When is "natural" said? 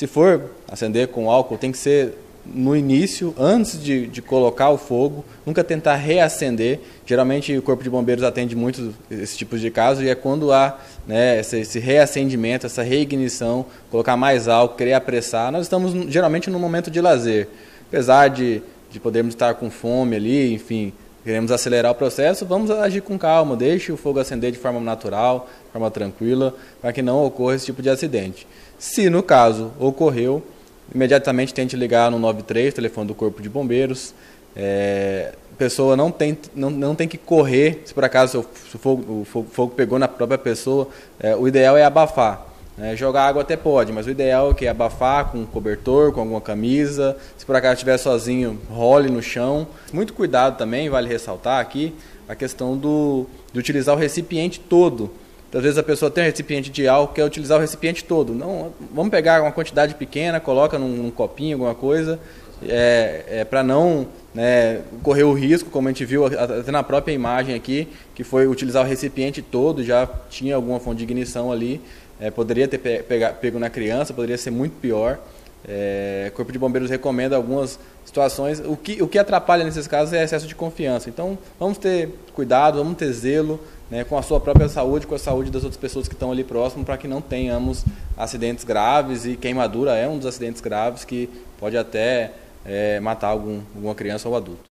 24.80-25.48